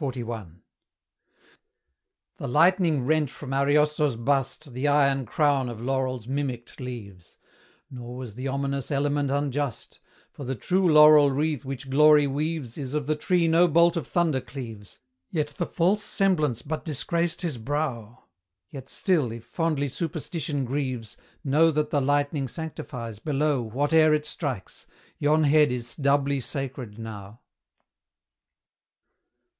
XLI. 0.00 0.24
The 2.38 2.48
lightning 2.48 3.06
rent 3.06 3.30
from 3.30 3.54
Ariosto's 3.54 4.16
bust 4.16 4.72
The 4.72 4.88
iron 4.88 5.26
crown 5.26 5.68
of 5.68 5.80
laurel's 5.80 6.26
mimicked 6.26 6.80
leaves; 6.80 7.36
Nor 7.88 8.16
was 8.16 8.34
the 8.34 8.48
ominous 8.48 8.90
element 8.90 9.30
unjust, 9.30 10.00
For 10.32 10.42
the 10.44 10.56
true 10.56 10.92
laurel 10.92 11.30
wreath 11.30 11.64
which 11.64 11.88
Glory 11.88 12.26
weaves 12.26 12.76
Is 12.76 12.94
of 12.94 13.06
the 13.06 13.14
tree 13.14 13.46
no 13.46 13.68
bolt 13.68 13.96
of 13.96 14.08
thunder 14.08 14.40
cleaves, 14.40 14.98
And 15.32 15.46
the 15.46 15.66
false 15.66 16.02
semblance 16.02 16.62
but 16.62 16.84
disgraced 16.84 17.42
his 17.42 17.56
brow; 17.56 18.24
Yet 18.70 18.88
still, 18.88 19.30
if 19.30 19.44
fondly 19.44 19.88
Superstition 19.88 20.64
grieves, 20.64 21.16
Know 21.44 21.70
that 21.70 21.90
the 21.90 22.00
lightning 22.00 22.48
sanctifies 22.48 23.20
below 23.20 23.62
Whate'er 23.70 24.12
it 24.14 24.26
strikes; 24.26 24.88
yon 25.20 25.44
head 25.44 25.70
is 25.70 25.94
doubly 25.94 26.40
sacred 26.40 26.98
now. 26.98 27.40